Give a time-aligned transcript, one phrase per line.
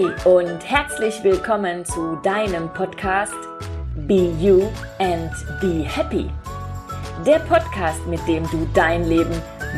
[0.00, 3.34] Hey und herzlich willkommen zu deinem Podcast
[4.06, 4.62] Be You
[4.98, 5.30] and
[5.60, 6.30] Be Happy.
[7.26, 9.34] Der Podcast, mit dem du dein Leben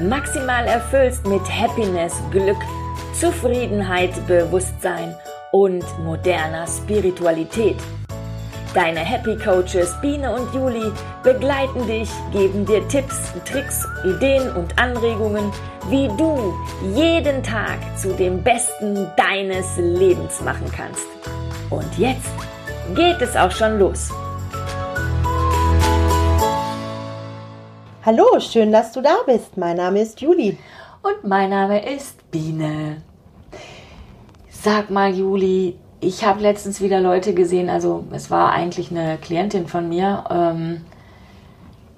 [0.08, 2.58] maximal erfüllst mit Happiness, Glück,
[3.18, 5.16] Zufriedenheit, Bewusstsein
[5.50, 7.78] und moderner Spiritualität.
[8.74, 10.90] Deine Happy Coaches Biene und Juli
[11.22, 15.52] begleiten dich, geben dir Tipps, Tricks, Ideen und Anregungen,
[15.90, 16.54] wie du
[16.94, 21.06] jeden Tag zu dem Besten deines Lebens machen kannst.
[21.68, 22.32] Und jetzt
[22.94, 24.08] geht es auch schon los.
[28.06, 29.58] Hallo, schön, dass du da bist.
[29.58, 30.56] Mein Name ist Juli.
[31.02, 33.02] Und mein Name ist Biene.
[34.48, 39.68] Sag mal, Juli, ich habe letztens wieder Leute gesehen, also es war eigentlich eine Klientin
[39.68, 40.80] von mir, ähm,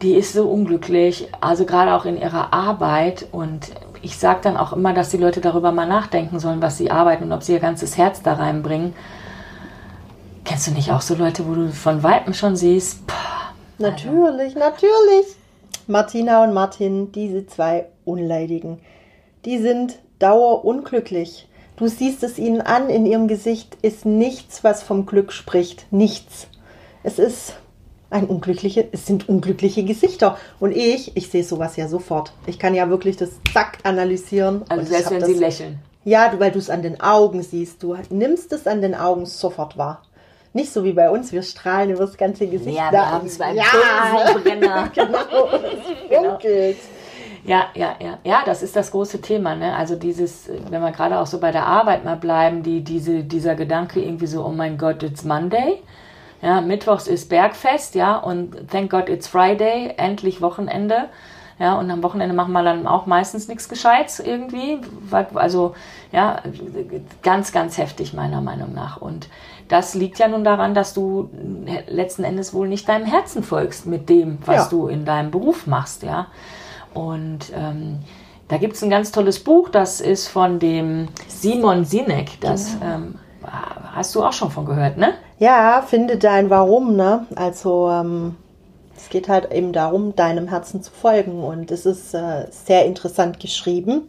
[0.02, 3.72] die ist so unglücklich, also gerade auch in ihrer Arbeit und
[4.02, 7.24] ich sage dann auch immer, dass die Leute darüber mal nachdenken sollen, was sie arbeiten
[7.24, 8.92] und ob sie ihr ganzes Herz da reinbringen.
[10.44, 13.06] Kennst du nicht auch so Leute, wo du von Weitem schon siehst?
[13.06, 15.36] Pah, natürlich, natürlich.
[15.86, 18.80] Martina und Martin, diese zwei Unleidigen,
[19.46, 21.48] die sind dauerunglücklich.
[21.76, 25.92] Du siehst es ihnen an, in ihrem Gesicht ist nichts, was vom Glück spricht.
[25.92, 26.46] Nichts.
[27.02, 27.54] Es ist
[28.10, 30.38] ein unglückliche, es sind unglückliche Gesichter.
[30.60, 32.32] Und ich, ich sehe sowas ja sofort.
[32.46, 34.62] Ich kann ja wirklich das Zack analysieren.
[34.68, 35.78] Also selbst wenn das, sie lächeln.
[36.04, 37.82] Ja, du, weil du es an den Augen siehst.
[37.82, 40.02] Du nimmst es an den Augen sofort wahr.
[40.52, 42.76] Nicht so wie bei uns, wir strahlen über das ganze Gesicht.
[42.76, 43.64] Ja, wir haben zwei ja.
[44.40, 44.88] Brenner.
[44.94, 46.76] genau, es funkelt.
[47.44, 49.76] Ja, ja, ja, ja, das ist das große Thema, ne?
[49.76, 53.54] Also dieses, wenn wir gerade auch so bei der Arbeit mal bleiben, die, diese, dieser
[53.54, 55.82] Gedanke irgendwie so, oh mein Gott, it's Monday.
[56.40, 61.08] Ja, Mittwochs ist Bergfest, ja, und thank God it's Friday, endlich Wochenende.
[61.58, 64.80] Ja, und am Wochenende machen wir dann auch meistens nichts Gescheites irgendwie.
[65.34, 65.74] Also,
[66.12, 66.40] ja,
[67.22, 68.96] ganz, ganz heftig meiner Meinung nach.
[69.00, 69.28] Und
[69.68, 71.30] das liegt ja nun daran, dass du
[71.88, 74.68] letzten Endes wohl nicht deinem Herzen folgst mit dem, was Ja.
[74.70, 76.26] du in deinem Beruf machst, ja.
[76.94, 77.98] Und ähm,
[78.48, 82.40] da gibt es ein ganz tolles Buch, das ist von dem Simon Sinek.
[82.40, 83.16] Das ähm,
[83.94, 85.14] hast du auch schon von gehört, ne?
[85.38, 87.26] Ja, finde dein Warum, ne?
[87.34, 88.36] Also, ähm,
[88.96, 91.42] es geht halt eben darum, deinem Herzen zu folgen.
[91.42, 94.08] Und es ist äh, sehr interessant geschrieben.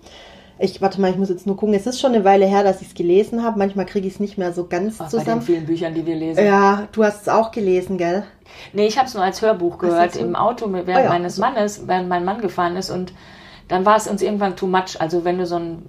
[0.58, 1.74] Ich, warte mal, ich muss jetzt nur gucken.
[1.76, 3.60] Es ist schon eine Weile her, dass ich es gelesen habe.
[3.60, 5.42] Manchmal kriege ich es nicht mehr so ganz Bei den zusammen.
[5.42, 6.46] vielen Büchern, die wir lesen.
[6.46, 8.24] Ja, du hast es auch gelesen, gell?
[8.72, 11.88] Nee, ich habe es nur als Hörbuch gehört im Auto während Ah ja, meines Mannes,
[11.88, 12.90] während mein Mann gefahren ist.
[12.90, 13.14] Und
[13.68, 15.00] dann war es uns irgendwann too much.
[15.00, 15.84] Also wenn du so ein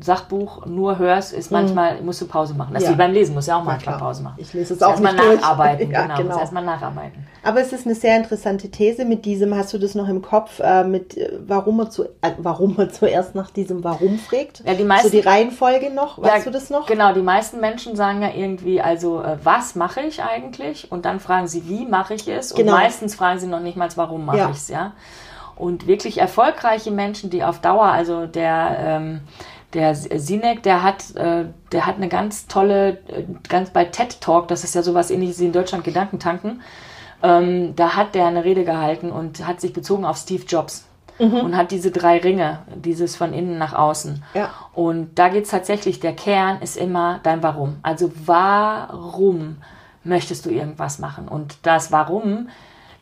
[0.00, 2.74] Sachbuch nur hörst, ist manchmal, musst du Pause machen.
[2.74, 2.92] Das ist Mhm.
[2.92, 2.98] Ja.
[2.98, 4.08] wie beim Lesen, musst du ja auch manchmal klar.
[4.08, 4.34] Pause machen.
[4.38, 5.40] Ich lese es auch erstmal nicht durch.
[5.40, 6.16] nacharbeiten, Ja, genau.
[6.16, 6.28] genau.
[6.28, 7.26] Musst erstmal nacharbeiten.
[7.42, 10.60] Aber es ist eine sehr interessante These mit diesem, hast du das noch im Kopf,
[10.60, 14.62] äh, mit äh, warum er, zu, äh, warum er zuerst nach diesem Warum fragt?
[14.66, 16.86] Ja, die meisten- so die Reihenfolge noch, weißt du das noch?
[16.86, 20.92] Genau, die meisten Menschen sagen ja irgendwie, also äh, was mache ich eigentlich?
[20.92, 22.52] Und dann fragen sie, wie mache ich es?
[22.52, 22.72] Und Genau.
[22.72, 24.50] meistens fragen sie noch nicht mal, warum mache Ja.
[24.50, 24.92] ich es, ja.
[25.56, 29.20] Und wirklich erfolgreiche Menschen, die auf Dauer, also der ähm,
[29.74, 34.48] der Sinek, der hat, äh, der hat eine ganz tolle, äh, ganz bei TED Talk,
[34.48, 36.62] das ist ja sowas ähnliches wie in Deutschland Gedankentanken,
[37.22, 41.56] ähm, da hat der eine Rede gehalten und hat sich bezogen auf Steve Jobs und
[41.56, 44.22] hat diese drei Ringe, dieses von innen nach außen.
[44.34, 44.50] Ja.
[44.72, 47.78] Und da geht's tatsächlich, der Kern ist immer dein Warum.
[47.82, 49.56] Also warum
[50.04, 51.26] möchtest du irgendwas machen?
[51.26, 52.48] Und das Warum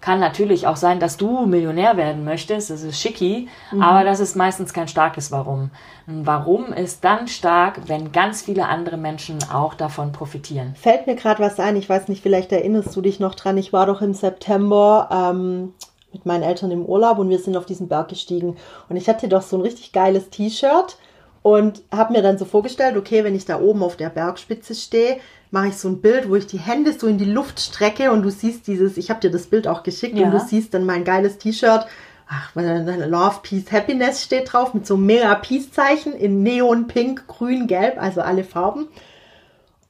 [0.00, 3.48] kann natürlich auch sein, dass du Millionär werden möchtest, das ist schicki,
[3.80, 5.70] aber das ist meistens kein starkes Warum.
[6.06, 10.74] Ein Warum ist dann stark, wenn ganz viele andere Menschen auch davon profitieren.
[10.76, 13.72] Fällt mir gerade was ein, ich weiß nicht, vielleicht erinnerst du dich noch dran, ich
[13.72, 15.72] war doch im September ähm,
[16.12, 18.56] mit meinen Eltern im Urlaub und wir sind auf diesen Berg gestiegen.
[18.88, 20.96] Und ich hatte doch so ein richtig geiles T-Shirt
[21.42, 25.18] und habe mir dann so vorgestellt, okay, wenn ich da oben auf der Bergspitze stehe,
[25.50, 28.22] mache ich so ein Bild, wo ich die Hände so in die Luft strecke und
[28.22, 30.26] du siehst dieses, ich habe dir das Bild auch geschickt Ja.
[30.26, 31.86] und du siehst dann mein geiles T-Shirt.
[32.28, 36.42] Ach, weil dann dann Love, Peace, Happiness steht drauf mit so einem mega Peace-Zeichen in
[36.42, 38.88] Neon, Pink, Grün, Gelb, also alle Farben.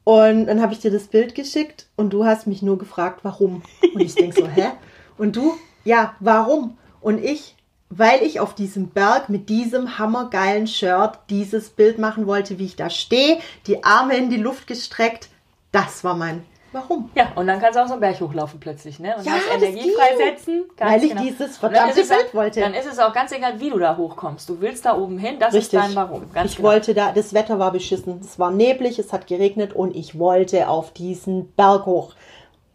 [0.04, 3.62] Und dann habe ich dir das Bild geschickt und du hast mich nur gefragt, warum.
[3.94, 4.66] Und ich denk so, hä?
[5.18, 5.54] Und du,
[5.84, 6.76] ja, warum?
[7.00, 7.56] Und ich,
[7.88, 12.76] weil ich auf diesem Berg mit diesem hammergeilen Shirt dieses Bild machen wollte, wie ich
[12.76, 15.28] da stehe, die Arme in die Luft gestreckt.
[15.72, 17.10] Das war mein Warum.
[17.14, 19.14] Ja, und dann kannst du auch so einen Berg hochlaufen plötzlich, ne?
[19.16, 20.64] Und Ja, hast das Energie freisetzen.
[20.76, 21.22] Weil ich genau.
[21.22, 22.60] dieses verdammte ist Bild wollte.
[22.60, 24.48] Dann ist es auch ganz egal, wie du da hochkommst.
[24.48, 25.80] Du willst da oben hin, das ist Richtig.
[25.80, 26.30] dein Warum.
[26.34, 26.68] Ganz ich genau.
[26.68, 28.20] wollte da, das Wetter war beschissen.
[28.20, 32.12] Es war neblig, es hat geregnet und ich wollte auf diesen Berg hoch.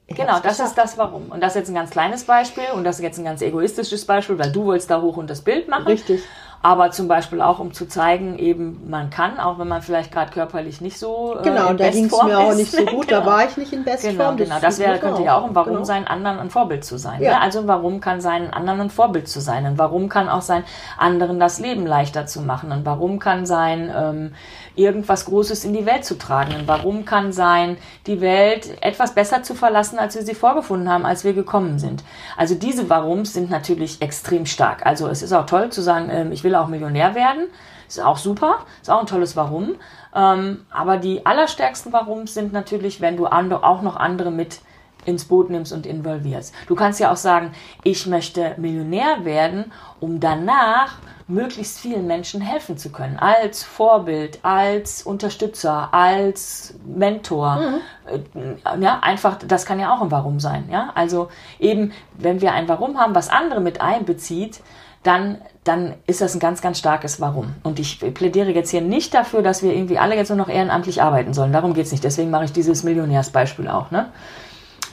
[0.07, 0.69] Ich Genau, das geschafft.
[0.69, 1.27] ist das Warum.
[1.29, 4.05] Und das ist jetzt ein ganz kleines Beispiel und das ist jetzt ein ganz egoistisches
[4.05, 5.85] Beispiel, weil du wolltest da hoch und das Bild machen.
[5.87, 6.21] Richtig.
[6.63, 10.31] Aber zum Beispiel auch, um zu zeigen, eben man kann, auch wenn man vielleicht gerade
[10.31, 13.21] körperlich nicht so äh, genau, in da ging es mir auch nicht so gut, genau.
[13.21, 14.15] da war ich nicht in Bestform.
[14.15, 14.59] Genau, genau.
[14.59, 15.83] das wäre könnte ja auch ein Warum genau.
[15.83, 17.21] sein, anderen ein Vorbild zu sein.
[17.21, 17.31] Ja.
[17.31, 17.41] Ne?
[17.41, 19.65] Also Warum kann sein, anderen ein Vorbild zu sein.
[19.65, 20.63] Ein Warum kann auch sein,
[20.97, 22.71] anderen das Leben leichter zu machen.
[22.71, 24.33] Ein Warum kann sein, ähm,
[24.75, 26.53] irgendwas Großes in die Welt zu tragen.
[26.53, 27.77] Ein Warum kann sein,
[28.07, 32.03] die Welt etwas besser zu verlassen, als wir sie vorgefunden haben, als wir gekommen sind.
[32.37, 34.85] Also diese Warums sind natürlich extrem stark.
[34.85, 37.47] Also es ist auch toll zu sagen, ähm, ich will auch Millionär werden.
[37.87, 39.75] Ist auch super, ist auch ein tolles Warum.
[40.15, 44.61] Ähm, aber die allerstärksten Warums sind natürlich, wenn du auch noch andere mit
[45.05, 46.53] ins Boot nimmst und involvierst.
[46.67, 47.53] Du kannst ja auch sagen,
[47.83, 53.17] ich möchte Millionär werden, um danach möglichst vielen Menschen helfen zu können.
[53.17, 57.55] Als Vorbild, als Unterstützer, als Mentor.
[57.55, 58.61] Mhm.
[58.75, 60.67] Äh, ja, einfach, das kann ja auch ein Warum sein.
[60.69, 64.61] Ja, also eben, wenn wir ein Warum haben, was andere mit einbezieht,
[65.03, 67.53] dann, dann ist das ein ganz, ganz starkes Warum.
[67.63, 71.03] Und ich plädiere jetzt hier nicht dafür, dass wir irgendwie alle jetzt nur noch ehrenamtlich
[71.03, 71.53] arbeiten sollen.
[71.53, 72.03] Darum geht es nicht.
[72.03, 73.91] Deswegen mache ich dieses Millionärsbeispiel auch.
[73.91, 74.07] Ne?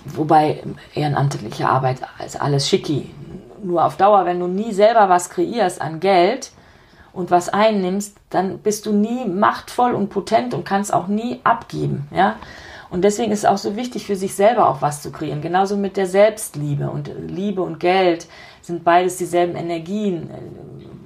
[0.05, 0.63] Wobei
[0.95, 3.11] ehrenamtliche Arbeit ist alles schicki.
[3.63, 6.53] Nur auf Dauer, wenn du nie selber was kreierst an Geld
[7.13, 12.09] und was einnimmst, dann bist du nie machtvoll und potent und kannst auch nie abgeben.
[12.15, 12.37] Ja?
[12.91, 15.41] Und deswegen ist es auch so wichtig, für sich selber auch was zu kreieren.
[15.41, 16.91] Genauso mit der Selbstliebe.
[16.91, 18.27] Und Liebe und Geld
[18.69, 20.31] sind beides dieselben Energien.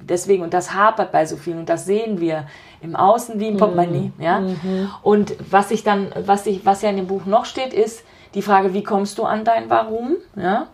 [0.07, 2.45] Deswegen, und das hapert bei so vielen, und das sehen wir
[2.81, 4.11] im Außen wie im Portemonnaie.
[4.17, 4.23] Mhm.
[4.23, 4.39] Ja?
[4.39, 4.89] Mhm.
[5.01, 8.03] Und was ich dann, was ich, was ja in dem Buch noch steht, ist
[8.35, 10.17] die Frage, wie kommst du an dein Warum?
[10.35, 10.67] Ja?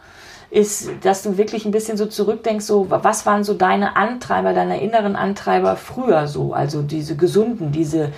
[0.52, 4.82] ist, dass du wirklich ein bisschen so zurückdenkst, so, was waren so deine Antreiber, deine
[4.82, 6.54] inneren Antreiber früher so?
[6.54, 8.12] Also diese gesunden, diese,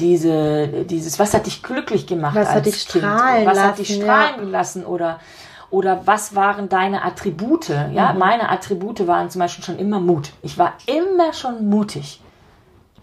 [0.00, 2.34] diese, dieses, was hat dich glücklich gemacht?
[2.34, 4.50] Was hat dich strahlen Was lassen, hat dich strahlen ja.
[4.50, 4.84] lassen?
[4.84, 5.20] Oder,
[5.70, 7.68] oder was waren deine Attribute?
[7.68, 8.18] Ja, mhm.
[8.18, 10.32] meine Attribute waren zum Beispiel schon immer Mut.
[10.42, 12.20] Ich war immer schon mutig.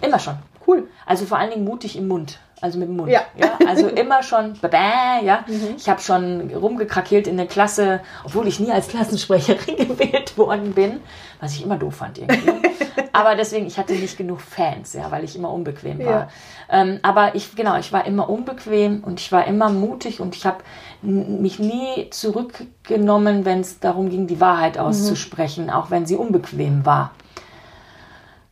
[0.01, 0.35] Immer schon.
[0.65, 0.87] Cool.
[1.05, 3.11] Also vor allen Dingen mutig im Mund also mit dem Mund.
[3.11, 3.21] Ja.
[3.35, 3.57] ja?
[3.67, 5.45] Also immer schon, bäh, ja.
[5.47, 5.75] Mhm.
[5.77, 11.01] Ich habe schon rumgekrakeelt in der Klasse, obwohl ich nie als Klassensprecherin gewählt worden bin,
[11.39, 12.51] was ich immer doof fand irgendwie.
[13.13, 16.05] aber deswegen, ich hatte nicht genug Fans, ja, weil ich immer unbequem war.
[16.05, 16.29] Ja.
[16.69, 20.45] Ähm, aber ich, genau, ich war immer unbequem und ich war immer mutig und ich
[20.45, 20.63] habe
[21.01, 25.69] mich nie zurückgenommen, wenn es darum ging, die Wahrheit auszusprechen, mhm.
[25.71, 27.11] auch wenn sie unbequem war.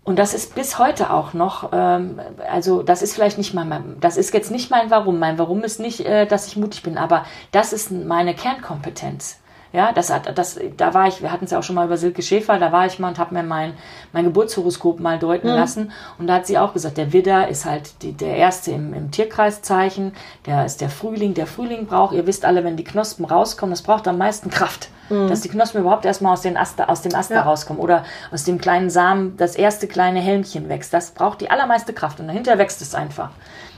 [0.05, 4.17] Und das ist bis heute auch noch, ähm, also das ist vielleicht nicht mein, das
[4.17, 5.17] ist jetzt nicht mein Warum.
[5.17, 9.39] Mein Warum ist nicht, äh, dass ich mutig bin, aber das ist meine Kernkompetenz.
[9.75, 11.97] Ja, das hat, das, da war ich, wir hatten es ja auch schon mal über
[11.97, 13.73] Silke Schäfer, da war ich mal und habe mir mein,
[14.13, 15.55] mein Geburtshoroskop mal deuten mhm.
[15.55, 15.91] lassen.
[16.17, 19.11] Und da hat sie auch gesagt, der Widder ist halt die, der erste im, im
[19.11, 20.13] Tierkreiszeichen,
[20.45, 21.33] der ist der Frühling.
[21.33, 24.87] Der Frühling braucht, ihr wisst alle, wenn die Knospen rauskommen, das braucht am meisten Kraft.
[25.09, 25.27] Mhm.
[25.27, 27.41] Dass die Knospen überhaupt erstmal aus, den Ast, aus dem Ast ja.
[27.41, 30.93] rauskommen oder aus dem kleinen Samen das erste kleine Helmchen wächst.
[30.93, 33.31] Das braucht die allermeiste Kraft und dahinter wächst es einfach.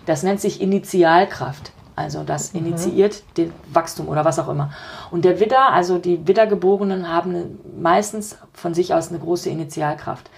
[0.06, 1.72] Das nennt sich Initialkraft.
[1.98, 2.68] Also das mhm.
[2.68, 4.70] initiiert den Wachstum oder was auch immer.
[5.10, 10.30] Und der Widder, also die Widdergeborenen haben meistens von sich aus eine große Initialkraft.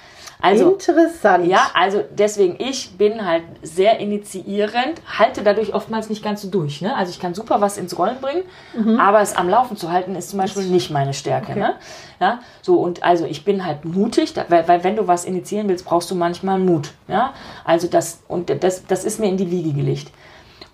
[0.41, 1.47] Also, Interessant.
[1.47, 6.81] Ja, also deswegen, ich bin halt sehr initiierend, halte dadurch oftmals nicht ganz so durch.
[6.81, 6.95] Ne?
[6.95, 9.01] Also ich kann super was ins Rollen bringen, mhm.
[9.01, 11.51] aber es am Laufen zu halten ist zum Beispiel nicht meine Stärke.
[11.51, 11.59] Okay.
[11.59, 11.73] Ne?
[12.21, 15.85] Ja, so und also ich bin halt mutig, weil, weil wenn du was initiieren willst,
[15.85, 16.91] brauchst du manchmal Mut.
[17.09, 17.33] Ja,
[17.65, 20.09] also das und das, das ist mir in die Wiege gelegt.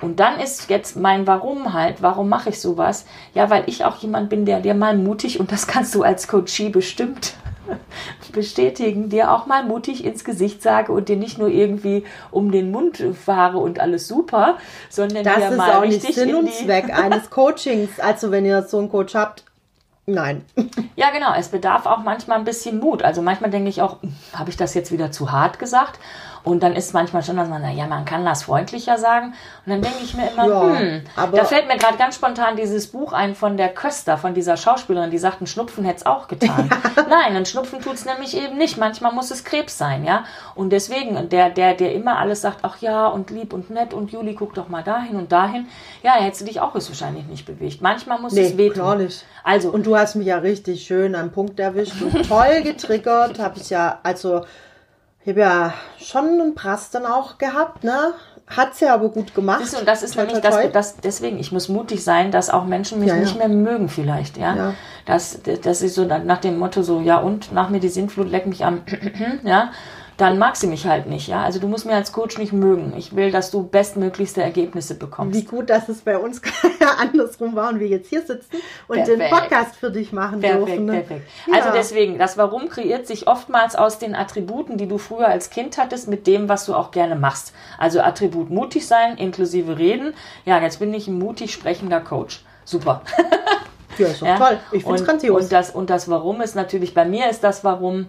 [0.06, 3.06] Und dann ist jetzt mein Warum halt, warum mache ich sowas?
[3.34, 6.28] Ja, weil ich auch jemand bin, der dir mal mutig, und das kannst du als
[6.28, 7.34] Coachie bestimmt
[8.32, 12.70] bestätigen, dir auch mal mutig ins Gesicht sage und dir nicht nur irgendwie um den
[12.70, 14.58] Mund fahre und alles super,
[14.90, 18.00] sondern das dir mal Das ist auch nicht Sinn und Zweck eines Coachings.
[18.00, 19.44] Also wenn ihr so einen Coach habt,
[20.08, 20.46] Nein.
[20.96, 21.34] Ja, genau.
[21.34, 23.04] Es bedarf auch manchmal ein bisschen Mut.
[23.04, 26.00] Also manchmal denke ich auch, hm, habe ich das jetzt wieder zu hart gesagt?
[26.46, 29.34] Und dann ist manchmal schon, dass man, na ja, man kann das freundlicher sagen.
[29.66, 32.88] Und dann denke ich mir immer, ja, hm, da fällt mir gerade ganz spontan dieses
[32.88, 36.28] Buch ein von der Köster, von dieser Schauspielerin, die sagt, ein Schnupfen hätte es auch
[36.28, 36.70] getan.
[36.70, 37.06] Ja.
[37.10, 38.78] Nein, ein Schnupfen tut es nämlich eben nicht.
[38.78, 40.24] Manchmal muss es Krebs sein, ja.
[40.54, 44.12] Und deswegen, der, der, der immer alles sagt, ach ja, und lieb und nett und
[44.12, 45.68] Juli, guck doch mal dahin und dahin.
[46.04, 47.82] Ja, hättest du dich auch höchstwahrscheinlich nicht bewegt.
[47.82, 48.74] Manchmal muss nee, es wehtun.
[48.76, 49.26] Klar nicht.
[49.44, 49.72] Also.
[49.72, 51.96] Und du hast mich ja richtig schön am Punkt erwischt
[52.28, 53.40] toll getriggert.
[53.40, 54.46] Habe ich ja, also
[55.26, 58.14] ich habe ja schon einen Prass dann auch gehabt, ne?
[58.46, 59.62] Hat sie aber gut gemacht.
[59.62, 60.70] Siehst du, und das ist toi, nämlich toi, toi.
[60.70, 63.90] Das, das, deswegen, ich muss mutig sein, dass auch Menschen mich ja, nicht mehr mögen
[63.90, 64.56] vielleicht, ja.
[64.56, 64.74] ja.
[65.08, 68.46] Das, das ist so nach dem Motto so, ja und, nach mir die Sintflut, leck
[68.46, 68.84] mich am,
[69.44, 69.72] ja.
[70.18, 71.28] Dann mag sie mich halt nicht.
[71.28, 72.94] Ja, also du musst mir als Coach nicht mögen.
[72.98, 75.38] Ich will, dass du bestmöglichste Ergebnisse bekommst.
[75.38, 76.42] Wie gut, dass es bei uns
[77.00, 78.58] andersrum war und wir jetzt hier sitzen
[78.88, 79.20] und perfekt.
[79.20, 80.86] den Podcast für dich machen perfekt, dürfen.
[80.86, 80.94] Ne?
[80.94, 81.30] Perfekt.
[81.48, 81.56] Ja.
[81.56, 85.78] Also deswegen, das Warum kreiert sich oftmals aus den Attributen, die du früher als Kind
[85.78, 87.54] hattest, mit dem, was du auch gerne machst.
[87.78, 90.14] Also Attribut mutig sein, inklusive reden.
[90.46, 92.44] Ja, jetzt bin ich ein mutig sprechender Coach.
[92.64, 93.02] Super.
[93.98, 94.38] Ja, ist doch ja?
[94.38, 94.60] toll.
[94.74, 95.44] Ich finde es grandios.
[95.44, 98.08] Und das, und das Warum ist natürlich, bei mir ist das Warum,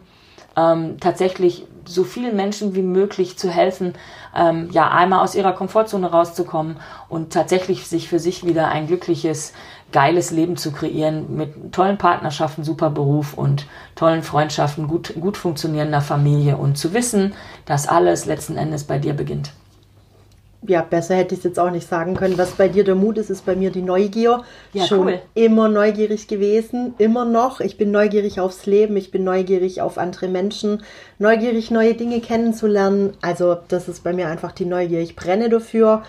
[0.56, 3.94] ähm, tatsächlich so vielen Menschen wie möglich zu helfen,
[4.34, 6.76] ähm, ja, einmal aus ihrer Komfortzone rauszukommen
[7.08, 9.52] und tatsächlich sich für sich wieder ein glückliches,
[9.92, 16.00] geiles Leben zu kreieren mit tollen Partnerschaften, super Beruf und tollen Freundschaften, gut, gut funktionierender
[16.00, 19.52] Familie und zu wissen, dass alles letzten Endes bei dir beginnt
[20.66, 22.38] ja, besser hätte ich es jetzt auch nicht sagen können.
[22.38, 24.42] Was bei dir der Mut ist, ist bei mir die Neugier.
[24.72, 25.20] Ja, Schon cool.
[25.34, 27.60] immer neugierig gewesen, immer noch.
[27.60, 30.82] Ich bin neugierig aufs Leben, ich bin neugierig auf andere Menschen,
[31.18, 33.14] neugierig neue Dinge kennenzulernen.
[33.22, 35.00] Also das ist bei mir einfach die Neugier.
[35.00, 36.02] Ich brenne dafür.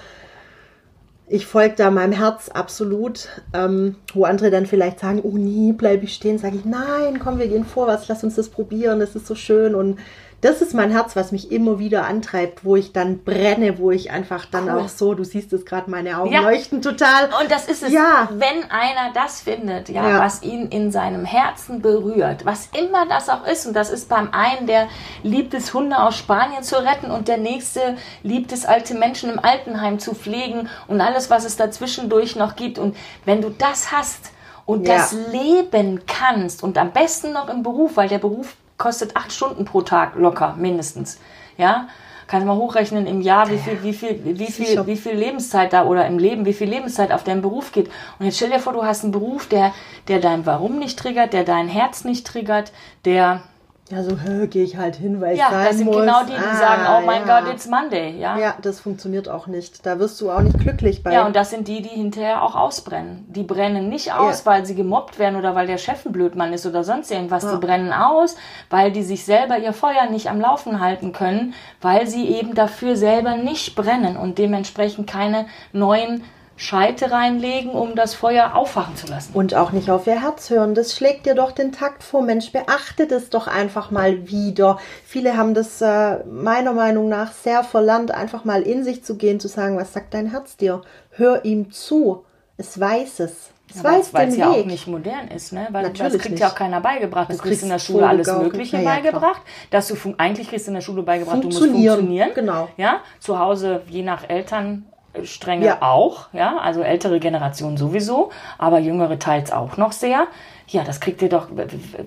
[1.29, 3.27] Ich folge da meinem Herz absolut.
[3.53, 7.37] Ähm, wo andere dann vielleicht sagen, oh nie, bleibe ich stehen, sage ich, nein, komm,
[7.37, 9.99] wir gehen vorwärts, lass uns das probieren, das ist so schön und
[10.41, 14.11] das ist mein Herz, was mich immer wieder antreibt, wo ich dann brenne, wo ich
[14.11, 14.81] einfach dann cool.
[14.81, 16.41] auch so, du siehst es gerade, meine Augen ja.
[16.41, 17.29] leuchten total.
[17.41, 18.29] Und das ist es, ja.
[18.31, 23.29] wenn einer das findet, ja, ja, was ihn in seinem Herzen berührt, was immer das
[23.29, 24.87] auch ist, und das ist beim einen, der
[25.23, 29.39] liebt es, Hunde aus Spanien zu retten und der nächste liebt es, alte Menschen im
[29.39, 32.77] Altenheim zu pflegen und alles, was es dazwischendurch noch gibt.
[32.77, 34.31] Und wenn du das hast,
[34.67, 34.97] und ja.
[34.97, 39.65] das leben kannst und am besten noch im Beruf, weil der Beruf kostet acht Stunden
[39.65, 41.19] pro Tag locker, mindestens.
[41.57, 41.87] Ja,
[42.27, 45.73] kannst du mal hochrechnen im Jahr, wie viel, wie viel, wie viel, wie viel Lebenszeit
[45.73, 47.89] da oder im Leben, wie viel Lebenszeit auf deinen Beruf geht.
[48.19, 49.73] Und jetzt stell dir vor, du hast einen Beruf, der,
[50.07, 52.71] der dein Warum nicht triggert, der dein Herz nicht triggert,
[53.05, 53.41] der
[53.89, 54.17] ja, so
[54.47, 55.95] gehe ich halt hin, weil ja, ich sein das sind muss.
[55.97, 57.39] genau die, die ah, sagen, oh mein ja.
[57.39, 58.19] Gott, it's Monday.
[58.19, 58.37] Ja?
[58.37, 59.85] ja, das funktioniert auch nicht.
[59.85, 61.13] Da wirst du auch nicht glücklich bei.
[61.13, 63.25] Ja, und das sind die, die hinterher auch ausbrennen.
[63.29, 64.51] Die brennen nicht aus, ja.
[64.51, 67.43] weil sie gemobbt werden oder weil der Chef ein Blödmann ist oder sonst irgendwas.
[67.43, 67.55] Ja.
[67.55, 68.35] Die brennen aus,
[68.69, 72.97] weil die sich selber ihr Feuer nicht am Laufen halten können, weil sie eben dafür
[72.97, 76.23] selber nicht brennen und dementsprechend keine neuen
[76.59, 79.31] Scheite reinlegen, um das Feuer auffachen zu lassen.
[79.33, 80.73] Und auch nicht auf ihr Herz hören.
[80.73, 82.23] Das schlägt dir doch den Takt vor.
[82.23, 84.79] Mensch, beachte das doch einfach mal wieder.
[85.05, 89.39] Viele haben das äh, meiner Meinung nach sehr verlernt, einfach mal in sich zu gehen,
[89.39, 90.81] zu sagen, was sagt dein Herz dir?
[91.11, 92.25] Hör ihm zu.
[92.57, 93.51] Es weiß es.
[93.69, 95.67] Es ja, weiß weil es ja auch nicht modern ist, ne?
[95.71, 96.41] Weil Natürlich das kriegt nicht.
[96.41, 97.29] ja auch keiner beigebracht.
[97.29, 99.41] Das du kriegst in der Schule alles Mögliche ja, beigebracht.
[99.69, 102.31] Dass du eigentlich kriegst in der Schule beigebracht, du musst funktionieren.
[102.33, 102.69] Genau.
[102.77, 104.85] Ja, zu Hause je nach Eltern
[105.25, 105.81] Strenge ja.
[105.81, 110.27] auch, ja, also ältere Generation sowieso, aber jüngere teils auch noch sehr.
[110.67, 111.47] Ja, das kriegt ihr doch,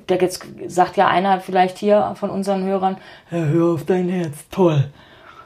[0.08, 2.98] der jetzt sagt ja einer vielleicht hier von unseren Hörern,
[3.30, 4.90] hör auf dein Herz, toll.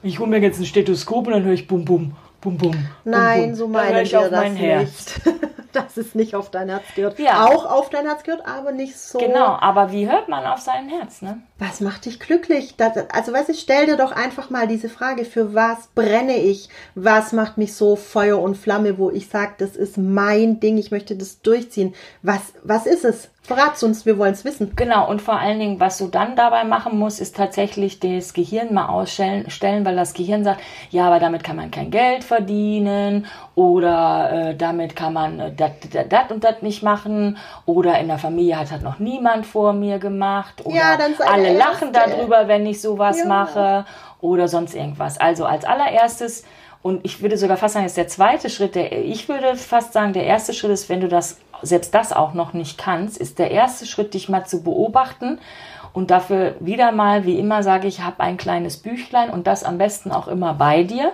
[0.03, 2.75] Ich hole mir jetzt ein Stethoskop und dann höre ich bum bum, bum bum.
[3.05, 3.55] Nein, bum.
[3.55, 5.21] so meine ich auf mein Herz.
[5.75, 7.19] dass es nicht auf dein Herz gehört.
[7.19, 7.47] Ja.
[7.47, 9.19] Auch auf dein Herz gehört, aber nicht so.
[9.19, 11.43] Genau, aber wie hört man auf sein Herz, ne?
[11.67, 12.75] Was macht dich glücklich?
[12.77, 16.69] Das, also, weißt du, stell dir doch einfach mal diese Frage, für was brenne ich?
[16.95, 20.91] Was macht mich so Feuer und Flamme, wo ich sage, das ist mein Ding, ich
[20.91, 21.95] möchte das durchziehen.
[22.23, 23.31] Was, was ist es?
[23.47, 24.73] Verrat's uns, wir wollen es wissen.
[24.75, 28.73] Genau, und vor allen Dingen, was du dann dabei machen musst, ist tatsächlich das Gehirn
[28.73, 33.27] mal ausstellen, stellen, weil das Gehirn sagt, ja, aber damit kann man kein Geld verdienen
[33.55, 38.59] oder äh, damit kann man äh, das und das nicht machen oder in der Familie
[38.59, 43.19] hat halt noch niemand vor mir gemacht oder ja, alle lachen darüber, wenn ich sowas
[43.21, 43.27] ja.
[43.27, 43.85] mache
[44.21, 45.19] oder sonst irgendwas.
[45.19, 46.45] Also als allererstes
[46.85, 50.13] und ich würde sogar fast sagen, ist der zweite Schritt, der, ich würde fast sagen,
[50.13, 53.51] der erste Schritt ist, wenn du das selbst das auch noch nicht kannst, ist der
[53.51, 55.39] erste Schritt, dich mal zu beobachten
[55.95, 59.79] und dafür wieder mal, wie immer sage ich, hab ein kleines Büchlein und das am
[59.79, 61.13] besten auch immer bei dir.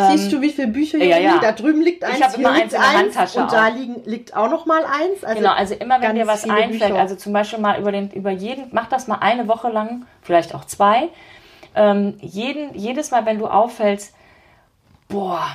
[0.00, 1.38] Siehst ähm, du, wie viele Bücher hier ja, ja.
[1.38, 4.36] Da drüben liegt eins, ich habe immer eins in der Handtasche und da liegen, liegt
[4.36, 5.24] auch noch mal eins.
[5.24, 6.98] Also genau, also immer wenn dir was einfällt, Bücher.
[6.98, 10.54] also zum Beispiel mal über den über jeden, mach das mal eine Woche lang, vielleicht
[10.54, 11.08] auch zwei.
[11.74, 14.14] Ähm, jeden, jedes Mal, wenn du auffällst,
[15.08, 15.46] boah,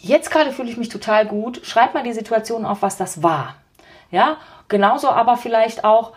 [0.00, 1.60] jetzt gerade fühle ich mich total gut.
[1.64, 3.56] Schreib mal die Situation auf, was das war.
[4.10, 6.12] Ja, genauso aber vielleicht auch,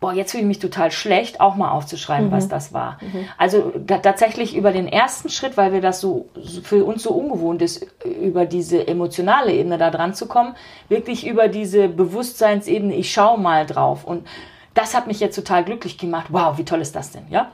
[0.00, 2.32] boah, jetzt fühle ich mich total schlecht, auch mal aufzuschreiben, mhm.
[2.32, 2.98] was das war.
[3.00, 3.26] Mhm.
[3.38, 3.72] Also
[4.02, 6.28] tatsächlich über den ersten Schritt, weil wir das so
[6.62, 10.54] für uns so ungewohnt ist, über diese emotionale Ebene da dran zu kommen,
[10.88, 14.04] wirklich über diese Bewusstseinsebene, ich schaue mal drauf.
[14.04, 14.26] Und
[14.74, 16.26] das hat mich jetzt total glücklich gemacht.
[16.28, 17.52] Wow, wie toll ist das denn, ja?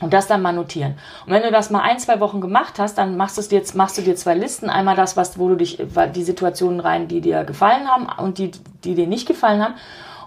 [0.00, 0.96] Und das dann mal notieren.
[1.24, 3.96] Und wenn du das mal ein, zwei Wochen gemacht hast, dann machst, du jetzt, machst
[3.96, 4.68] du dir zwei Listen.
[4.68, 5.78] Einmal das, was, wo du dich,
[6.14, 8.50] die Situationen rein, die dir gefallen haben und die,
[8.82, 9.74] die dir nicht gefallen haben.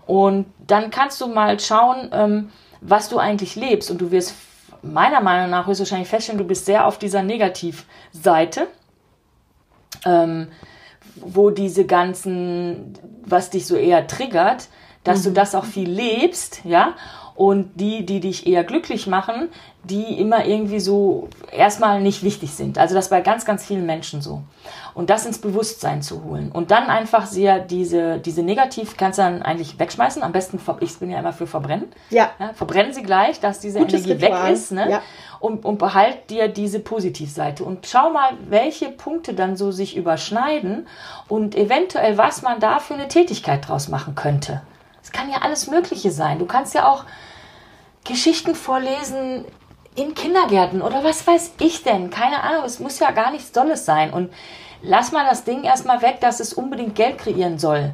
[0.08, 2.50] Und dann kannst du mal schauen, ähm,
[2.82, 3.92] was du eigentlich lebst.
[3.92, 4.36] Und du wirst
[4.82, 8.68] meiner Meinung nach höchstwahrscheinlich feststellen, du bist sehr auf dieser Negativseite,
[10.06, 10.48] ähm,
[11.16, 12.94] wo diese ganzen,
[13.26, 14.70] was dich so eher triggert,
[15.04, 15.24] dass mhm.
[15.26, 16.94] du das auch viel lebst, ja,
[17.36, 19.50] und die, die dich eher glücklich machen,
[19.84, 22.80] die immer irgendwie so erstmal nicht wichtig sind.
[22.80, 24.42] Also das bei ganz, ganz vielen Menschen so.
[24.98, 26.52] Und das ins Bewusstsein zu holen.
[26.52, 30.24] Und dann einfach sehr diese, diese Negativ kannst du dann eigentlich wegschmeißen.
[30.24, 31.90] Am besten, ich bin ja immer für verbrennen.
[32.10, 32.32] Ja.
[32.40, 34.48] ja verbrennen sie gleich, dass diese Gutes Energie Ritual.
[34.48, 34.72] weg ist.
[34.72, 34.90] Ne?
[34.90, 35.02] Ja.
[35.40, 37.64] Und, und behalt dir diese Positivseite.
[37.64, 40.88] Und schau mal, welche Punkte dann so sich überschneiden
[41.28, 44.64] und eventuell, was man da für eine Tätigkeit draus machen könnte.
[45.04, 46.40] Es kann ja alles Mögliche sein.
[46.40, 47.04] Du kannst ja auch
[48.04, 49.46] Geschichten vorlesen
[49.94, 52.10] in Kindergärten oder was weiß ich denn?
[52.10, 54.12] Keine Ahnung, es muss ja gar nichts Dolles sein.
[54.12, 54.32] Und
[54.82, 57.92] lass mal das Ding erstmal weg, dass es unbedingt Geld kreieren soll.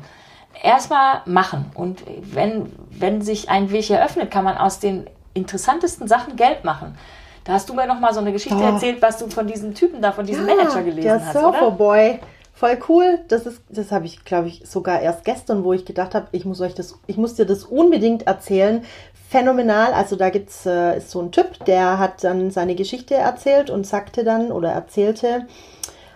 [0.61, 1.71] Erstmal machen.
[1.73, 6.97] Und wenn, wenn sich ein Weg eröffnet, kann man aus den interessantesten Sachen Geld machen.
[7.43, 8.63] Da hast du mir noch mal so eine Geschichte oh.
[8.63, 12.19] erzählt, was du von diesem Typen da, von diesem ja, Manager gelesen der hast, Surferboy.
[12.53, 13.19] Voll cool.
[13.27, 16.45] Das ist, das habe ich, glaube ich, sogar erst gestern, wo ich gedacht habe, ich
[16.45, 18.85] muss euch das, ich muss dir das unbedingt erzählen,
[19.29, 19.91] phänomenal.
[19.93, 23.85] Also da gibt's äh, ist so ein Typ, der hat dann seine Geschichte erzählt und
[23.85, 25.47] sagte dann oder erzählte,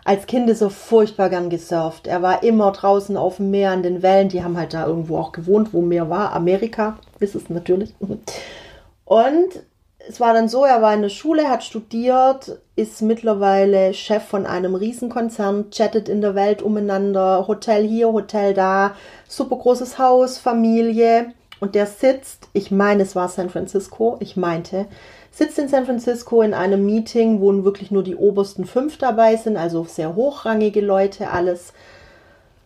[0.07, 2.07] als Kind er furchtbar gern gesurft.
[2.07, 4.29] Er war immer draußen auf dem Meer an den Wellen.
[4.29, 6.31] Die haben halt da irgendwo auch gewohnt, wo Meer war.
[6.31, 7.93] Amerika ist es natürlich.
[9.03, 9.49] Und
[10.07, 14.45] es war dann so, er war in der Schule, hat studiert, ist mittlerweile Chef von
[14.45, 18.95] einem Riesenkonzern, chattet in der Welt umeinander, Hotel hier, Hotel da,
[19.27, 21.33] super großes Haus, Familie.
[21.59, 24.85] Und der sitzt, ich meine, es war San Francisco, ich meinte,
[25.37, 29.55] sitzt in San Francisco in einem Meeting, wo wirklich nur die obersten fünf dabei sind,
[29.55, 31.73] also sehr hochrangige Leute, alles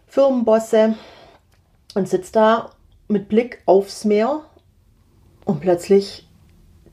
[0.07, 0.95] Firmenbosse
[1.95, 2.71] und sitzt da
[3.09, 4.45] mit Blick aufs Meer
[5.43, 6.29] und plötzlich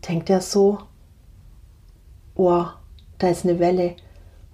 [0.08, 0.78] denkt er so,
[2.34, 2.64] oh,
[3.18, 3.94] da ist eine Welle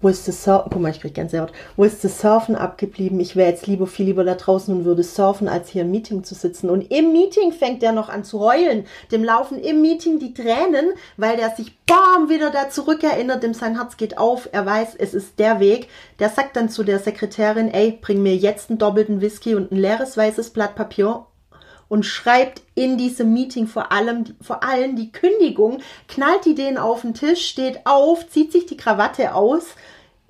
[0.04, 3.18] wo ist das Surfen, guck mal, ich krieg Gänsehaut, wo ist das Surfen abgeblieben?
[3.20, 6.24] Ich wäre jetzt lieber, viel lieber da draußen und würde surfen, als hier im Meeting
[6.24, 6.68] zu sitzen.
[6.68, 8.84] Und im Meeting fängt er noch an zu heulen.
[9.10, 13.76] Dem laufen im Meeting die Tränen, weil der sich bam wieder da zurückerinnert, dem sein
[13.76, 15.88] Herz geht auf, er weiß, es ist der Weg.
[16.18, 19.76] Der sagt dann zu der Sekretärin, ey, bring mir jetzt einen doppelten Whisky und ein
[19.76, 21.24] leeres weißes Blatt Papier
[21.94, 25.78] und schreibt in diesem Meeting vor allem, vor allem die Kündigung,
[26.08, 29.76] knallt die denen auf den Tisch, steht auf, zieht sich die Krawatte aus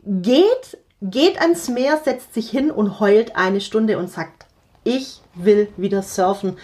[0.06, 4.46] geht, geht ans Meer, setzt sich hin und heult eine Stunde und sagt,
[4.84, 6.58] ich will wieder surfen.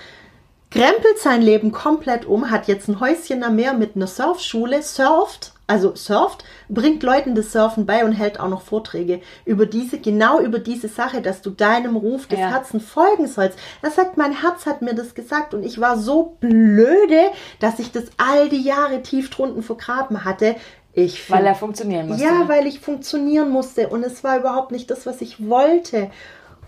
[0.71, 5.53] Krempelt sein Leben komplett um, hat jetzt ein Häuschen am Meer mit einer Surfschule, surft,
[5.71, 10.41] also surft, bringt Leuten das Surfen bei und hält auch noch Vorträge über diese, genau
[10.41, 12.49] über diese Sache, dass du deinem Ruf des ja.
[12.49, 13.57] Herzens folgen sollst.
[13.81, 17.31] Er sagt, mein Herz hat mir das gesagt und ich war so blöde,
[17.61, 20.57] dass ich das all die Jahre tief drunten vergraben hatte.
[20.93, 22.25] Ich weil er funktionieren musste.
[22.25, 26.11] Ja, weil ich funktionieren musste und es war überhaupt nicht das, was ich wollte.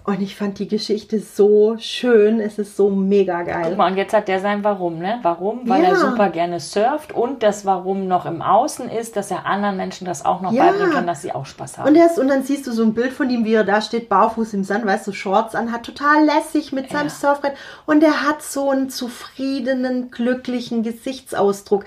[0.04, 2.40] Und ich fand die Geschichte so schön.
[2.40, 3.66] Es ist so mega geil.
[3.68, 5.20] Guck mal, und jetzt hat der sein Warum, ne?
[5.22, 5.68] Warum?
[5.68, 5.90] Weil ja.
[5.90, 10.04] er super gerne surft und das Warum noch im Außen ist, dass er anderen Menschen
[10.04, 10.64] das auch noch ja.
[10.64, 11.88] beibringen kann, dass sie auch Spaß haben.
[11.88, 14.08] Und, ist, und dann siehst du so ein Bild von ihm, wie er da steht,
[14.08, 17.10] barfuß im Sand, weißt du, Shorts an, hat total lässig mit seinem ja.
[17.10, 17.54] Surfbrett.
[17.86, 21.84] Und er hat so einen zufriedenen, glücklichen Gesichtsausdruck.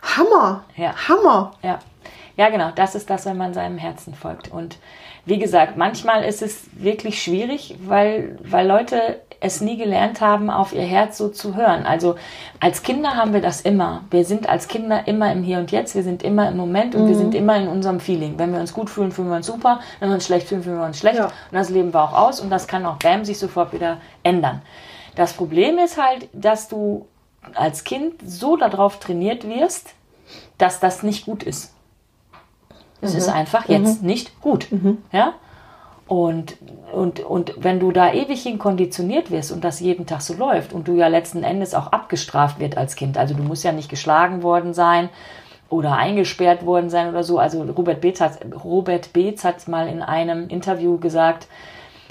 [0.00, 0.64] Hammer.
[0.76, 0.94] Ja.
[1.08, 1.52] Hammer.
[1.62, 1.80] Ja.
[2.36, 2.70] Ja, genau.
[2.74, 4.50] Das ist das, wenn man seinem Herzen folgt.
[4.50, 4.78] Und
[5.26, 10.72] wie gesagt, manchmal ist es wirklich schwierig, weil, weil Leute es nie gelernt haben, auf
[10.72, 11.86] ihr Herz so zu hören.
[11.86, 12.16] Also
[12.60, 14.02] als Kinder haben wir das immer.
[14.10, 17.04] Wir sind als Kinder immer im Hier und Jetzt, wir sind immer im Moment und
[17.04, 17.08] mhm.
[17.08, 18.38] wir sind immer in unserem Feeling.
[18.38, 19.80] Wenn wir uns gut fühlen, fühlen wir uns super.
[20.00, 21.18] Wenn wir uns schlecht fühlen, fühlen wir uns schlecht.
[21.18, 21.26] Ja.
[21.26, 24.62] Und das leben wir auch aus und das kann auch bam sich sofort wieder ändern.
[25.14, 27.06] Das Problem ist halt, dass du
[27.54, 29.94] als Kind so darauf trainiert wirst,
[30.58, 31.73] dass das nicht gut ist.
[33.04, 33.18] Es mhm.
[33.18, 34.08] ist einfach jetzt mhm.
[34.08, 34.70] nicht gut.
[34.70, 34.98] Mhm.
[35.12, 35.34] Ja?
[36.06, 36.56] Und,
[36.92, 40.72] und, und wenn du da ewig hin konditioniert wirst und das jeden Tag so läuft
[40.72, 43.88] und du ja letzten Endes auch abgestraft wird als Kind, also du musst ja nicht
[43.88, 45.08] geschlagen worden sein
[45.70, 47.38] oder eingesperrt worden sein oder so.
[47.38, 51.48] Also Robert Beetz hat, Robert Beetz hat mal in einem Interview gesagt,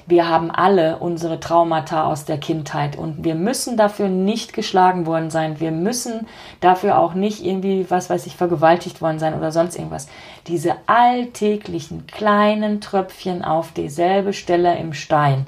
[0.06, 5.30] wir haben alle unsere Traumata aus der Kindheit und wir müssen dafür nicht geschlagen worden
[5.30, 5.60] sein.
[5.60, 6.28] Wir müssen
[6.60, 10.08] dafür auch nicht irgendwie, was weiß ich, vergewaltigt worden sein oder sonst irgendwas.
[10.48, 15.48] Diese alltäglichen kleinen Tröpfchen auf dieselbe Stelle im Stein,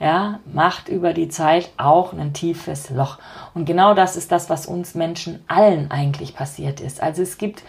[0.00, 3.18] ja, macht über die Zeit auch ein tiefes Loch.
[3.54, 7.00] Und genau das ist das, was uns Menschen allen eigentlich passiert ist.
[7.00, 7.62] Also es gibt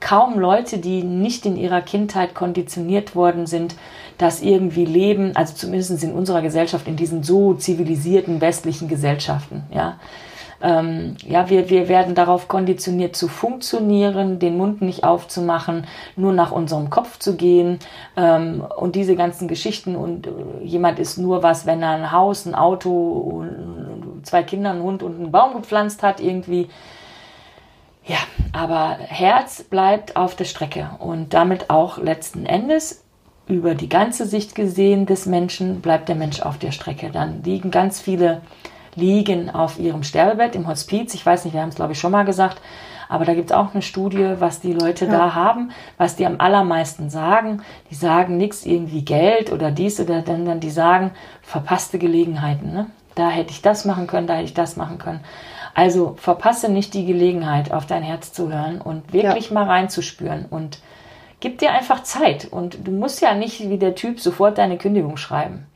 [0.00, 3.74] kaum Leute, die nicht in ihrer Kindheit konditioniert worden sind,
[4.18, 9.98] dass irgendwie leben, also zumindest in unserer Gesellschaft, in diesen so zivilisierten westlichen Gesellschaften, ja.
[10.60, 16.50] ähm, ja, wir, wir werden darauf konditioniert zu funktionieren, den Mund nicht aufzumachen, nur nach
[16.50, 17.78] unserem Kopf zu gehen
[18.16, 20.30] ähm, und diese ganzen Geschichten und äh,
[20.64, 23.44] jemand ist nur was, wenn er ein Haus, ein Auto,
[24.24, 26.68] zwei Kinder, einen Hund und einen Baum gepflanzt hat irgendwie.
[28.04, 28.16] Ja,
[28.52, 33.04] aber Herz bleibt auf der Strecke und damit auch letzten Endes
[33.48, 37.10] über die ganze Sicht gesehen des Menschen bleibt der Mensch auf der Strecke.
[37.10, 38.42] Dann liegen ganz viele
[38.94, 41.14] liegen auf ihrem Sterbebett im Hospiz.
[41.14, 42.60] Ich weiß nicht, wir haben es glaube ich schon mal gesagt,
[43.08, 45.10] aber da gibt es auch eine Studie, was die Leute ja.
[45.10, 47.62] da haben, was die am allermeisten sagen.
[47.90, 52.72] Die sagen nichts irgendwie Geld oder dies oder dann, dann die sagen verpasste Gelegenheiten.
[52.72, 52.86] Ne?
[53.14, 55.20] Da hätte ich das machen können, da hätte ich das machen können.
[55.74, 59.54] Also verpasse nicht die Gelegenheit, auf dein Herz zu hören und wirklich ja.
[59.54, 60.80] mal reinzuspüren und
[61.40, 62.46] gib dir einfach Zeit.
[62.50, 65.66] Und du musst ja nicht wie der Typ sofort deine Kündigung schreiben.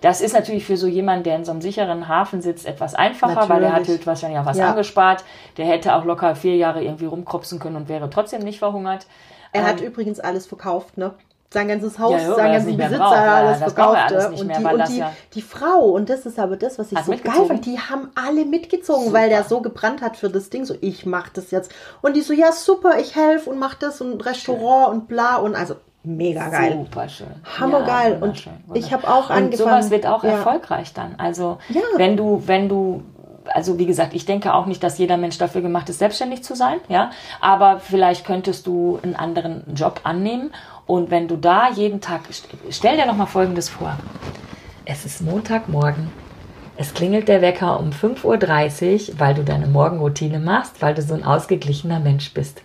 [0.00, 3.34] Das ist natürlich für so jemanden, der in so einem sicheren Hafen sitzt, etwas einfacher,
[3.34, 3.50] natürlich.
[3.50, 4.70] weil er hat halt wahrscheinlich auch was ja.
[4.70, 5.24] angespart.
[5.58, 9.06] Der hätte auch locker vier Jahre irgendwie rumkropsen können und wäre trotzdem nicht verhungert.
[9.52, 11.12] Er ähm, hat übrigens alles verkauft, ne?
[11.52, 14.12] Sein ganzes Haus, ja, sein ganzen Besitzer, braucht, alles verkauft.
[14.40, 16.98] Und, mehr, die, und die, ja die, Frau, und das ist aber das, was ich
[17.00, 19.18] so geil fand, die haben alle mitgezogen, super.
[19.18, 21.72] weil der so gebrannt hat für das Ding, so ich mach das jetzt.
[22.02, 24.94] Und die so, ja super, ich helfe und mach das und Restaurant schön.
[24.94, 26.86] und bla und also mega geil.
[26.86, 27.26] Super schön.
[27.58, 28.12] Hammergeil.
[28.12, 29.70] Ja, und ich habe auch und angefangen.
[29.70, 31.16] sowas wird auch erfolgreich dann.
[31.18, 31.58] Also
[31.96, 33.02] wenn du, wenn du
[33.52, 36.54] also wie gesagt, ich denke auch nicht, dass jeder Mensch dafür gemacht ist, selbstständig zu
[36.54, 37.10] sein, ja.
[37.40, 40.52] Aber vielleicht könntest du einen anderen Job annehmen
[40.90, 42.22] und wenn du da jeden Tag,
[42.70, 43.96] stell dir noch mal Folgendes vor:
[44.84, 46.10] Es ist Montagmorgen.
[46.76, 51.14] Es klingelt der Wecker um 5.30 Uhr, weil du deine Morgenroutine machst, weil du so
[51.14, 52.62] ein ausgeglichener Mensch bist.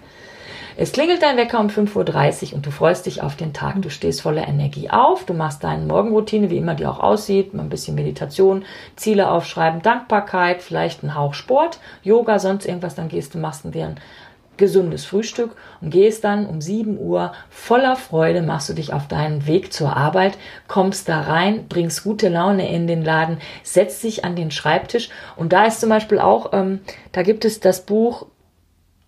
[0.77, 3.81] Es klingelt dein Wecker um 5.30 Uhr und du freust dich auf den Tag.
[3.81, 7.69] Du stehst voller Energie auf, du machst deine Morgenroutine, wie immer die auch aussieht, ein
[7.69, 13.38] bisschen Meditation, Ziele aufschreiben, Dankbarkeit, vielleicht ein Hauch Sport, Yoga, sonst irgendwas, dann gehst du,
[13.38, 13.99] machst dir ein
[14.57, 19.47] gesundes Frühstück und gehst dann um 7 Uhr voller Freude, machst du dich auf deinen
[19.47, 20.37] Weg zur Arbeit,
[20.67, 25.53] kommst da rein, bringst gute Laune in den Laden, setzt dich an den Schreibtisch und
[25.53, 26.79] da ist zum Beispiel auch, ähm,
[27.11, 28.27] da gibt es das Buch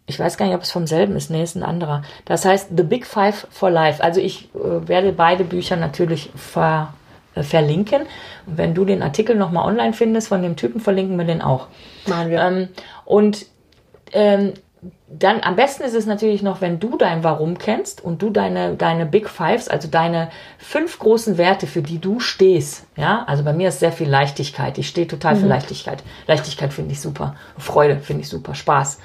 [0.10, 1.30] ich weiß gar nicht, ob es vom selben ist.
[1.30, 2.02] Nee, ist ein anderer.
[2.24, 4.02] Das heißt The Big Five for Life.
[4.02, 6.94] Also ich äh, werde beide Bücher natürlich ver,
[7.36, 8.04] äh, verlinken.
[8.46, 11.68] Und wenn du den Artikel nochmal online findest von dem Typen, verlinken wir den auch.
[12.08, 12.40] Machen wir.
[12.40, 12.70] Ähm,
[13.04, 13.48] und
[14.14, 14.54] ähm,
[15.10, 18.76] dann am besten ist es natürlich noch, wenn du dein Warum kennst und du deine,
[18.76, 22.86] deine Big Fives, also deine fünf großen Werte, für die du stehst.
[22.96, 24.78] Ja, also bei mir ist sehr viel Leichtigkeit.
[24.78, 25.40] Ich stehe total mhm.
[25.40, 26.04] für Leichtigkeit.
[26.28, 27.36] Leichtigkeit finde ich super.
[27.58, 28.54] Freude finde ich super.
[28.54, 29.00] Spaß.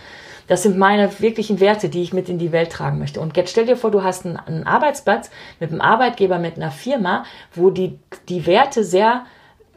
[0.49, 3.21] Das sind meine wirklichen Werte, die ich mit in die Welt tragen möchte.
[3.21, 5.31] Und jetzt stell dir vor, du hast einen, einen Arbeitsplatz
[5.61, 9.25] mit einem Arbeitgeber, mit einer Firma, wo die, die Werte sehr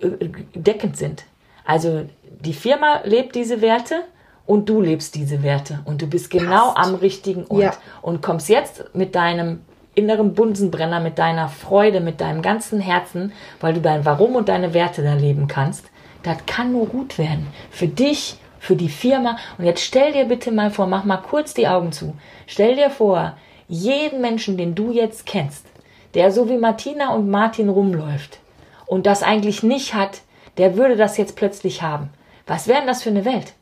[0.01, 0.07] äh,
[0.53, 1.23] deckend sind.
[1.63, 2.05] Also
[2.41, 4.01] die Firma lebt diese Werte
[4.45, 6.87] und du lebst diese Werte und du bist genau Passt.
[6.87, 7.73] am richtigen Ort ja.
[8.01, 9.61] und kommst jetzt mit deinem
[9.95, 13.31] inneren Bunsenbrenner, mit deiner Freude, mit deinem ganzen Herzen,
[13.61, 15.85] weil du dein Warum und deine Werte da leben kannst.
[16.23, 17.47] Das kann nur gut werden.
[17.69, 19.37] Für dich für die Firma.
[19.57, 22.15] Und jetzt stell dir bitte mal vor, mach mal kurz die Augen zu.
[22.47, 25.65] Stell dir vor, jeden Menschen, den du jetzt kennst,
[26.13, 28.39] der so wie Martina und Martin rumläuft
[28.85, 30.21] und das eigentlich nicht hat,
[30.57, 32.09] der würde das jetzt plötzlich haben.
[32.47, 33.53] Was wäre denn das für eine Welt?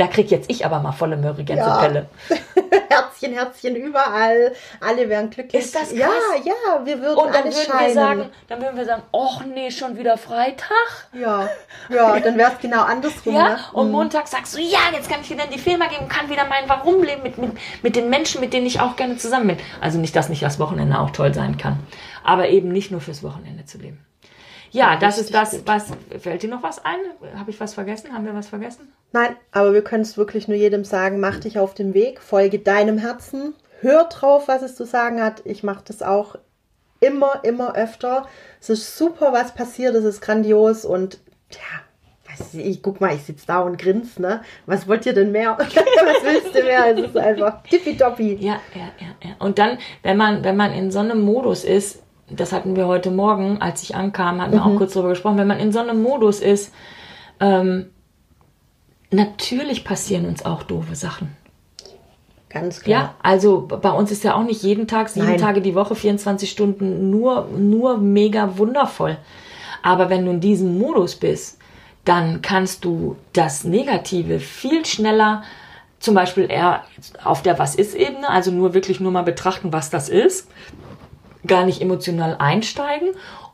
[0.00, 2.08] Da krieg jetzt ich aber mal volle Möhre Gänsepelle.
[2.30, 2.36] Ja.
[2.88, 4.54] Herzchen, Herzchen überall.
[4.80, 5.62] Alle wären glücklich.
[5.62, 5.98] Ist das krass?
[5.98, 6.08] Ja,
[6.42, 7.86] ja, wir würden Und dann würden scheinen.
[7.86, 11.10] wir sagen, dann würden wir sagen, ach nee, schon wieder Freitag.
[11.12, 11.50] Ja,
[11.90, 13.34] ja, dann wäre es genau andersrum.
[13.34, 13.58] Ja, ne?
[13.74, 13.92] und mhm.
[13.92, 16.46] Montag sagst du, ja, jetzt kann ich wieder in die Firma gehen und kann wieder
[16.46, 19.58] mein Warum leben mit, mit, mit den Menschen, mit denen ich auch gerne zusammen bin.
[19.82, 21.78] Also nicht, dass nicht das Wochenende auch toll sein kann,
[22.24, 24.02] aber eben nicht nur fürs Wochenende zu leben.
[24.70, 25.62] Ja, das ist das, gut.
[25.66, 25.92] was.
[26.20, 27.00] Fällt dir noch was ein?
[27.36, 28.14] Habe ich was vergessen?
[28.14, 28.90] Haben wir was vergessen?
[29.12, 32.58] Nein, aber wir können es wirklich nur jedem sagen: mach dich auf den Weg, folge
[32.58, 35.42] deinem Herzen, hör drauf, was es zu sagen hat.
[35.44, 36.36] Ich mache das auch
[37.00, 38.26] immer, immer öfter.
[38.60, 41.18] Es ist super, was passiert, es ist grandios und
[41.50, 41.80] ja,
[42.52, 44.42] ich guck mal, ich sitze da und grinse, ne?
[44.66, 45.56] Was wollt ihr denn mehr?
[45.58, 46.96] was willst du mehr?
[46.96, 48.36] Es ist einfach tippitoppi.
[48.40, 49.36] Ja, ja, ja, ja.
[49.38, 53.10] Und dann, wenn man, wenn man in so einem Modus ist, das hatten wir heute
[53.10, 54.74] Morgen, als ich ankam, hatten wir mhm.
[54.74, 56.72] auch kurz darüber gesprochen, wenn man in so einem Modus ist,
[57.40, 57.90] ähm,
[59.10, 61.36] natürlich passieren uns auch doofe Sachen.
[62.48, 63.00] Ganz klar.
[63.00, 65.38] Ja, also bei uns ist ja auch nicht jeden Tag, sieben Nein.
[65.38, 69.18] Tage die Woche, 24 Stunden nur, nur mega wundervoll.
[69.82, 71.58] Aber wenn du in diesem Modus bist,
[72.04, 75.44] dann kannst du das Negative viel schneller,
[76.00, 76.82] zum Beispiel eher
[77.22, 80.48] auf der Was ist-Ebene, also nur wirklich nur mal betrachten, was das ist
[81.46, 83.10] gar nicht emotional einsteigen.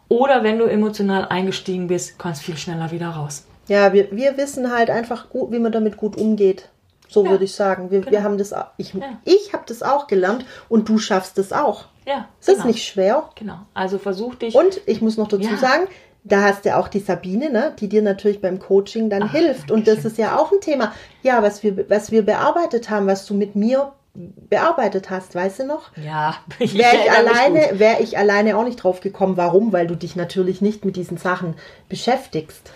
[0.08, 3.44] Oder wenn du emotional eingestiegen bist, kannst viel schneller wieder raus.
[3.68, 6.68] Ja, wir, wir wissen halt einfach gut, wie man damit gut umgeht.
[7.08, 7.90] So Ja, würde ich sagen.
[7.90, 8.22] Wir, wir genau.
[8.24, 9.02] haben das, ich, Ja.
[9.24, 11.84] ich habe das auch gelernt und du schaffst es auch.
[12.06, 12.66] Ja, Es ist genau.
[12.68, 13.28] nicht schwer.
[13.36, 13.58] Genau.
[13.74, 14.54] Also versuch dich.
[14.54, 15.56] Und ich muss noch dazu Ja.
[15.56, 15.86] sagen,
[16.24, 19.70] da hast du auch die Sabine, ne, die dir natürlich beim Coaching dann Ach, hilft.
[19.70, 20.92] Und das ist ja auch ein Thema.
[21.22, 25.64] Ja, was wir, was wir bearbeitet haben, was du mit mir bearbeitet hast, weißt du
[25.66, 25.90] noch?
[25.96, 29.36] ja, Wäre ich erinnere mich alleine, wäre ich alleine auch nicht drauf gekommen.
[29.36, 29.72] Warum?
[29.72, 31.54] Weil du dich natürlich nicht mit diesen Sachen
[31.88, 32.70] beschäftigst.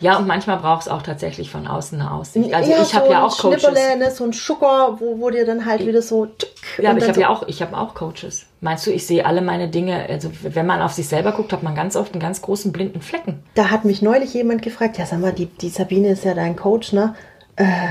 [0.00, 2.52] Ja, und manchmal braucht es auch tatsächlich von außen eine Aussicht.
[2.52, 3.72] Also ich so habe ja auch Coaches.
[3.72, 6.26] Ne, so ein Sugar, wo, wo dir dann halt wieder so.
[6.26, 8.46] tück Ja, aber ich habe so, ja auch, ich habe auch Coaches.
[8.60, 11.62] Meinst du, ich sehe alle meine Dinge, also wenn man auf sich selber guckt, hat
[11.62, 13.42] man ganz oft einen ganz großen blinden Flecken.
[13.54, 16.56] Da hat mich neulich jemand gefragt, ja sag mal, die, die Sabine ist ja dein
[16.56, 17.14] Coach, ne?
[17.56, 17.88] Äh,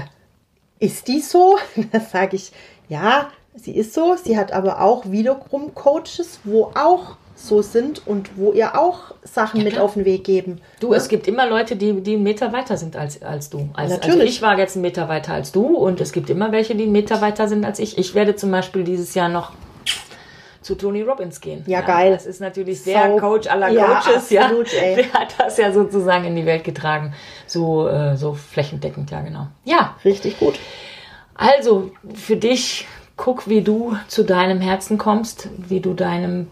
[0.79, 1.57] ist die so?
[1.91, 2.51] Da sage ich,
[2.89, 4.15] ja, sie ist so.
[4.21, 9.63] Sie hat aber auch wiederum Coaches, wo auch so sind und wo ihr auch Sachen
[9.63, 9.83] mit klar.
[9.85, 10.61] auf den Weg geben.
[10.79, 13.69] Du, es gibt immer Leute, die, die einen Meter weiter sind als, als du.
[13.73, 14.35] Also, also Natürlich.
[14.35, 16.91] ich war jetzt einen Meter weiter als du und es gibt immer welche, die einen
[16.91, 17.97] Meter weiter sind als ich.
[17.97, 19.51] Ich werde zum Beispiel dieses Jahr noch
[20.61, 21.63] zu Tony Robbins gehen.
[21.67, 22.13] Ja, geil.
[22.13, 24.81] Das ist natürlich der So- Coach aller Ja, Coaches, absolut, ja.
[24.81, 24.95] ey.
[25.03, 27.13] Der hat das ja sozusagen in die Welt getragen.
[27.47, 29.47] So, äh, so flächendeckend, ja, genau.
[29.65, 30.57] Ja, Richtig gut.
[31.35, 36.47] also für dich, guck, wie du zu deinem Herzen kommst, wie du deinem,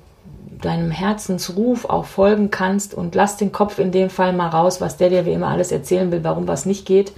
[0.62, 4.97] deinem Herzensruf auch folgen kannst und lass den Kopf in dem Fall mal raus, was
[4.97, 7.12] der dir wie immer alles erzählen will, warum was nicht geht.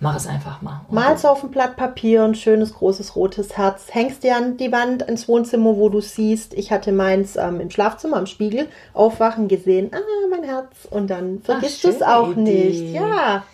[0.00, 0.82] Mach es einfach mal.
[0.90, 5.02] Malst auf ein Blatt Papier ein schönes großes rotes Herz, hängst dir an die Wand
[5.02, 6.52] ins Wohnzimmer, wo du siehst.
[6.54, 9.90] Ich hatte meins ähm, im Schlafzimmer am Spiegel aufwachen gesehen.
[9.94, 9.98] Ah,
[10.30, 10.66] mein Herz.
[10.90, 12.40] Und dann vergisst du es auch Idee.
[12.40, 12.92] nicht.
[12.92, 13.44] Ja.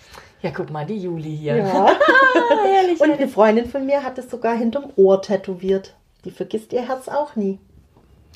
[0.42, 1.56] Ja, guck mal, die Juli hier.
[1.56, 1.86] ja.
[2.64, 5.94] Herrlich, Und eine Freundin von mir hat es sogar hinterm Ohr tätowiert.
[6.24, 7.58] Die vergisst ihr Herz auch nie.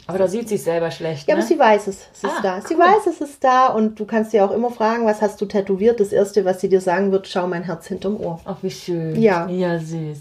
[0.07, 1.27] Aber da sieht sich selber schlecht.
[1.29, 1.41] Ja, ne?
[1.41, 1.97] aber sie weiß es.
[2.13, 2.61] Es ist Ah, da.
[2.61, 2.81] Sie cool.
[2.81, 3.69] weiß, es ist da.
[3.69, 5.99] Und du kannst sie auch immer fragen, was hast du tätowiert?
[5.99, 8.39] Das Erste, was sie dir sagen wird, schau mein Herz hinterm Ohr.
[8.45, 9.21] Ach, wie schön.
[9.21, 9.49] Ja.
[9.49, 10.19] Ja, süß.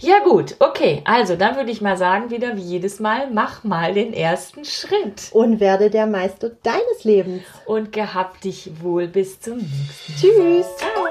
[0.00, 0.56] Ja, gut.
[0.58, 4.64] Okay, also dann würde ich mal sagen, wieder wie jedes Mal, mach mal den ersten
[4.64, 5.30] Schritt.
[5.30, 7.42] Und werde der Meister deines Lebens.
[7.66, 10.66] Und gehabt dich wohl bis zum nächsten Tschüss.
[10.76, 11.04] Ciao.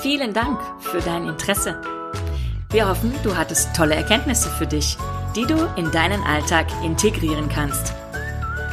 [0.00, 1.80] Vielen Dank für dein Interesse.
[2.72, 4.96] Wir hoffen, du hattest tolle Erkenntnisse für dich,
[5.36, 7.92] die du in deinen Alltag integrieren kannst.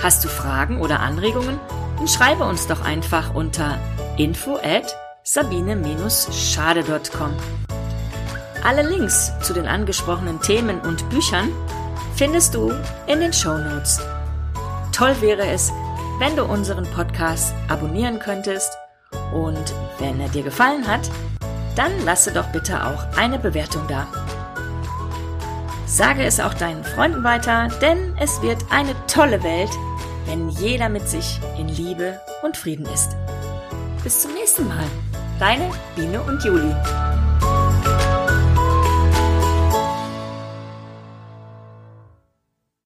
[0.01, 1.59] Hast du Fragen oder Anregungen?
[1.97, 3.77] Dann schreibe uns doch einfach unter
[4.17, 7.33] info at sabine-schade.com.
[8.63, 11.51] Alle Links zu den angesprochenen Themen und Büchern
[12.15, 12.71] findest du
[13.07, 13.99] in den Show Notes.
[14.93, 15.73] Toll wäre es,
[16.19, 18.71] wenn du unseren Podcast abonnieren könntest
[19.33, 21.01] und wenn er dir gefallen hat,
[21.79, 24.05] dann lasse doch bitte auch eine Bewertung da.
[25.85, 29.71] Sage es auch deinen Freunden weiter, denn es wird eine tolle Welt,
[30.25, 33.15] wenn jeder mit sich in Liebe und Frieden ist.
[34.03, 34.83] Bis zum nächsten Mal.
[35.39, 36.75] Deine Biene und Juli.